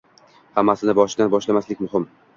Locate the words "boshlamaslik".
1.37-1.85